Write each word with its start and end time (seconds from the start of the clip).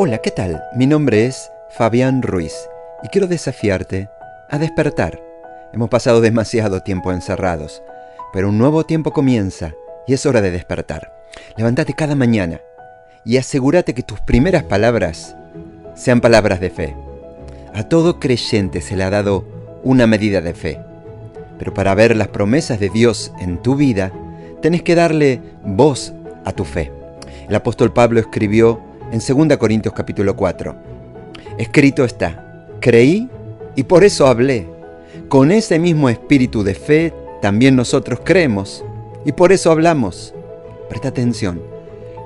Hola, 0.00 0.18
¿qué 0.18 0.30
tal? 0.30 0.62
Mi 0.76 0.86
nombre 0.86 1.26
es 1.26 1.50
Fabián 1.70 2.22
Ruiz 2.22 2.54
y 3.02 3.08
quiero 3.08 3.26
desafiarte 3.26 4.08
a 4.48 4.56
despertar. 4.56 5.20
Hemos 5.72 5.88
pasado 5.88 6.20
demasiado 6.20 6.84
tiempo 6.84 7.10
encerrados, 7.10 7.82
pero 8.32 8.50
un 8.50 8.58
nuevo 8.58 8.86
tiempo 8.86 9.12
comienza 9.12 9.74
y 10.06 10.12
es 10.12 10.24
hora 10.24 10.40
de 10.40 10.52
despertar. 10.52 11.12
Levántate 11.56 11.94
cada 11.94 12.14
mañana 12.14 12.60
y 13.24 13.38
asegúrate 13.38 13.92
que 13.92 14.04
tus 14.04 14.20
primeras 14.20 14.62
palabras 14.62 15.34
sean 15.96 16.20
palabras 16.20 16.60
de 16.60 16.70
fe. 16.70 16.96
A 17.74 17.82
todo 17.82 18.20
creyente 18.20 18.82
se 18.82 18.94
le 18.94 19.02
ha 19.02 19.10
dado 19.10 19.44
una 19.82 20.06
medida 20.06 20.40
de 20.40 20.54
fe, 20.54 20.80
pero 21.58 21.74
para 21.74 21.96
ver 21.96 22.14
las 22.14 22.28
promesas 22.28 22.78
de 22.78 22.88
Dios 22.88 23.32
en 23.40 23.60
tu 23.60 23.74
vida, 23.74 24.12
tenés 24.62 24.84
que 24.84 24.94
darle 24.94 25.42
voz 25.64 26.14
a 26.44 26.52
tu 26.52 26.64
fe. 26.64 26.92
El 27.48 27.56
apóstol 27.56 27.92
Pablo 27.92 28.20
escribió 28.20 28.86
en 29.10 29.20
2 29.20 29.56
Corintios 29.56 29.94
capítulo 29.94 30.36
4, 30.36 30.74
escrito 31.58 32.04
está, 32.04 32.66
creí 32.80 33.28
y 33.76 33.84
por 33.84 34.04
eso 34.04 34.26
hablé. 34.26 34.66
Con 35.28 35.52
ese 35.52 35.78
mismo 35.78 36.08
espíritu 36.08 36.62
de 36.62 36.74
fe 36.74 37.14
también 37.40 37.76
nosotros 37.76 38.20
creemos 38.24 38.84
y 39.24 39.32
por 39.32 39.52
eso 39.52 39.70
hablamos. 39.70 40.34
Presta 40.88 41.08
atención, 41.08 41.60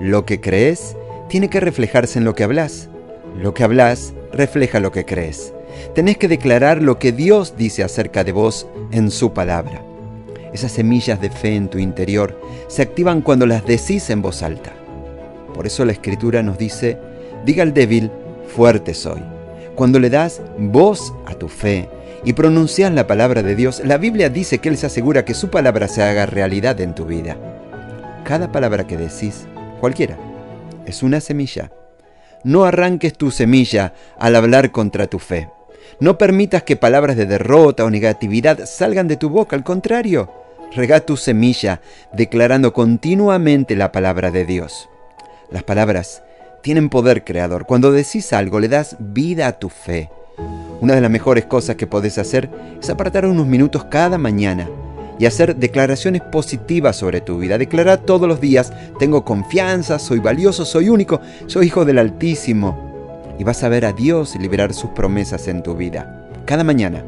lo 0.00 0.24
que 0.24 0.40
crees 0.40 0.96
tiene 1.28 1.50
que 1.50 1.60
reflejarse 1.60 2.18
en 2.18 2.24
lo 2.24 2.34
que 2.34 2.44
hablas. 2.44 2.88
Lo 3.36 3.54
que 3.54 3.62
hablas 3.62 4.14
refleja 4.32 4.80
lo 4.80 4.90
que 4.92 5.04
crees. 5.04 5.52
Tenés 5.94 6.18
que 6.18 6.28
declarar 6.28 6.82
lo 6.82 6.98
que 6.98 7.12
Dios 7.12 7.54
dice 7.56 7.84
acerca 7.84 8.24
de 8.24 8.32
vos 8.32 8.66
en 8.90 9.10
su 9.10 9.32
palabra. 9.32 9.82
Esas 10.52 10.72
semillas 10.72 11.20
de 11.20 11.30
fe 11.30 11.54
en 11.54 11.68
tu 11.68 11.78
interior 11.78 12.40
se 12.68 12.82
activan 12.82 13.22
cuando 13.22 13.46
las 13.46 13.64
decís 13.66 14.10
en 14.10 14.22
voz 14.22 14.42
alta. 14.42 14.77
Por 15.58 15.66
eso 15.66 15.84
la 15.84 15.90
escritura 15.90 16.40
nos 16.44 16.56
dice, 16.56 16.98
diga 17.44 17.64
al 17.64 17.74
débil, 17.74 18.12
fuerte 18.46 18.94
soy. 18.94 19.20
Cuando 19.74 19.98
le 19.98 20.08
das 20.08 20.40
voz 20.56 21.12
a 21.26 21.34
tu 21.34 21.48
fe 21.48 21.88
y 22.24 22.34
pronuncias 22.34 22.92
la 22.92 23.08
palabra 23.08 23.42
de 23.42 23.56
Dios, 23.56 23.82
la 23.84 23.98
Biblia 23.98 24.28
dice 24.28 24.58
que 24.58 24.68
Él 24.68 24.76
se 24.76 24.86
asegura 24.86 25.24
que 25.24 25.34
su 25.34 25.50
palabra 25.50 25.88
se 25.88 26.00
haga 26.04 26.26
realidad 26.26 26.80
en 26.80 26.94
tu 26.94 27.06
vida. 27.06 27.36
Cada 28.22 28.52
palabra 28.52 28.86
que 28.86 28.96
decís, 28.96 29.48
cualquiera, 29.80 30.16
es 30.86 31.02
una 31.02 31.20
semilla. 31.20 31.72
No 32.44 32.64
arranques 32.64 33.14
tu 33.14 33.32
semilla 33.32 33.94
al 34.16 34.36
hablar 34.36 34.70
contra 34.70 35.08
tu 35.08 35.18
fe. 35.18 35.50
No 35.98 36.18
permitas 36.18 36.62
que 36.62 36.76
palabras 36.76 37.16
de 37.16 37.26
derrota 37.26 37.84
o 37.84 37.90
negatividad 37.90 38.64
salgan 38.64 39.08
de 39.08 39.16
tu 39.16 39.28
boca, 39.28 39.56
al 39.56 39.64
contrario, 39.64 40.30
rega 40.70 41.00
tu 41.00 41.16
semilla 41.16 41.80
declarando 42.12 42.72
continuamente 42.72 43.74
la 43.74 43.90
palabra 43.90 44.30
de 44.30 44.44
Dios. 44.44 44.88
Las 45.50 45.62
palabras 45.62 46.22
tienen 46.62 46.90
poder 46.90 47.24
creador. 47.24 47.64
Cuando 47.64 47.90
decís 47.90 48.34
algo, 48.34 48.60
le 48.60 48.68
das 48.68 48.96
vida 48.98 49.46
a 49.46 49.58
tu 49.58 49.70
fe. 49.70 50.10
Una 50.82 50.94
de 50.94 51.00
las 51.00 51.10
mejores 51.10 51.46
cosas 51.46 51.76
que 51.76 51.86
podés 51.86 52.18
hacer 52.18 52.50
es 52.78 52.90
apartar 52.90 53.24
unos 53.24 53.46
minutos 53.46 53.84
cada 53.84 54.18
mañana 54.18 54.68
y 55.18 55.24
hacer 55.24 55.56
declaraciones 55.56 56.20
positivas 56.20 56.96
sobre 56.96 57.22
tu 57.22 57.38
vida. 57.38 57.56
Declarar 57.56 57.98
todos 57.98 58.28
los 58.28 58.42
días, 58.42 58.74
tengo 58.98 59.24
confianza, 59.24 59.98
soy 59.98 60.18
valioso, 60.18 60.66
soy 60.66 60.90
único, 60.90 61.20
soy 61.46 61.68
hijo 61.68 61.86
del 61.86 61.98
Altísimo. 61.98 62.76
Y 63.38 63.44
vas 63.44 63.64
a 63.64 63.70
ver 63.70 63.86
a 63.86 63.92
Dios 63.94 64.36
liberar 64.36 64.74
sus 64.74 64.90
promesas 64.90 65.48
en 65.48 65.62
tu 65.62 65.74
vida. 65.74 66.28
Cada 66.44 66.62
mañana, 66.62 67.02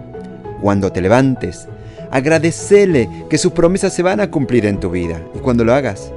cuando 0.62 0.90
te 0.90 1.02
levantes, 1.02 1.68
agradecele 2.10 3.26
que 3.28 3.36
sus 3.36 3.52
promesas 3.52 3.92
se 3.92 4.02
van 4.02 4.20
a 4.20 4.30
cumplir 4.30 4.64
en 4.64 4.80
tu 4.80 4.88
vida. 4.88 5.20
Y 5.34 5.40
cuando 5.40 5.62
lo 5.62 5.74
hagas, 5.74 6.10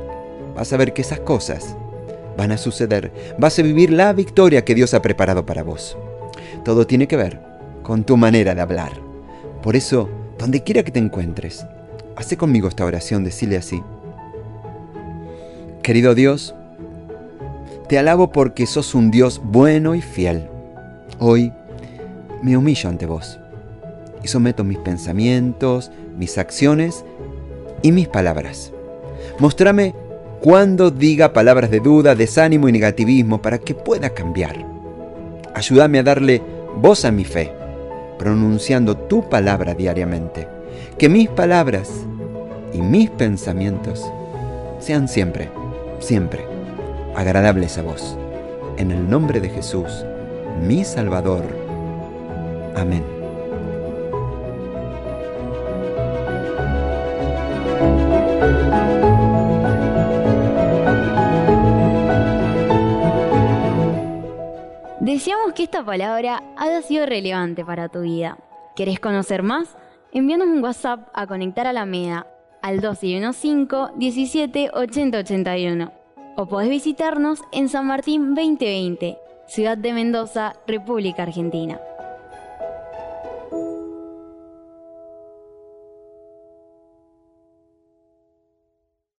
vas 0.55 0.71
a 0.71 0.77
ver 0.77 0.93
que 0.93 1.01
esas 1.01 1.19
cosas 1.19 1.75
van 2.37 2.51
a 2.51 2.57
suceder. 2.57 3.11
Vas 3.37 3.57
a 3.59 3.61
vivir 3.61 3.91
la 3.91 4.13
victoria 4.13 4.65
que 4.65 4.75
Dios 4.75 4.93
ha 4.93 5.01
preparado 5.01 5.45
para 5.45 5.63
vos. 5.63 5.97
Todo 6.63 6.87
tiene 6.87 7.07
que 7.07 7.17
ver 7.17 7.39
con 7.83 8.03
tu 8.03 8.17
manera 8.17 8.55
de 8.55 8.61
hablar. 8.61 8.91
Por 9.61 9.75
eso, 9.75 10.09
donde 10.37 10.63
quiera 10.63 10.83
que 10.83 10.91
te 10.91 10.99
encuentres, 10.99 11.65
hace 12.15 12.37
conmigo 12.37 12.67
esta 12.67 12.85
oración, 12.85 13.23
decile 13.23 13.57
así. 13.57 13.81
Querido 15.81 16.15
Dios, 16.15 16.55
te 17.87 17.99
alabo 17.99 18.31
porque 18.31 18.65
sos 18.65 18.95
un 18.95 19.11
Dios 19.11 19.41
bueno 19.43 19.95
y 19.95 20.01
fiel. 20.01 20.47
Hoy 21.19 21.51
me 22.41 22.57
humillo 22.57 22.89
ante 22.89 23.05
vos 23.05 23.39
y 24.23 24.27
someto 24.27 24.63
mis 24.63 24.77
pensamientos, 24.79 25.91
mis 26.17 26.37
acciones 26.37 27.03
y 27.81 27.91
mis 27.91 28.07
palabras. 28.07 28.71
Mostrame 29.39 29.93
cuando 30.43 30.91
diga 30.91 31.31
palabras 31.31 31.71
de 31.71 31.79
duda, 31.79 32.15
desánimo 32.15 32.67
y 32.67 32.73
negativismo 32.73 33.41
para 33.41 33.59
que 33.59 33.73
pueda 33.73 34.09
cambiar. 34.09 34.65
Ayúdame 35.55 35.99
a 35.99 36.03
darle 36.03 36.41
voz 36.75 37.05
a 37.05 37.11
mi 37.13 37.23
fe, 37.23 37.53
pronunciando 38.19 38.97
tu 38.97 39.29
palabra 39.29 39.73
diariamente. 39.73 40.45
Que 40.97 41.07
mis 41.07 41.29
palabras 41.29 41.89
y 42.73 42.81
mis 42.81 43.09
pensamientos 43.09 44.03
sean 44.79 45.07
siempre, 45.07 45.49
siempre 45.99 46.41
agradables 47.15 47.77
a 47.77 47.83
vos. 47.83 48.17
En 48.75 48.91
el 48.91 49.09
nombre 49.09 49.39
de 49.39 49.47
Jesús, 49.47 50.05
mi 50.61 50.83
Salvador. 50.83 51.45
Amén. 52.75 53.12
Deseamos 65.03 65.51
que 65.51 65.63
esta 65.63 65.83
palabra 65.83 66.41
haya 66.55 66.81
sido 66.81 67.05
relevante 67.05 67.65
para 67.65 67.89
tu 67.89 68.03
vida. 68.03 68.37
¿Querés 68.73 69.01
conocer 69.01 69.43
más? 69.43 69.75
Envíanos 70.13 70.47
un 70.47 70.63
WhatsApp 70.63 71.09
a 71.13 71.27
Conectar 71.27 71.67
a 71.67 71.73
la 71.73 71.85
MEDA 71.85 72.25
al 72.61 72.79
215 72.79 73.97
17 73.97 74.69
80 74.73 75.17
81 75.17 75.91
o 76.37 76.45
podés 76.47 76.69
visitarnos 76.69 77.41
en 77.51 77.67
San 77.67 77.85
Martín 77.85 78.33
2020, 78.33 79.17
Ciudad 79.45 79.77
de 79.77 79.91
Mendoza, 79.91 80.53
República 80.65 81.23
Argentina. 81.23 81.81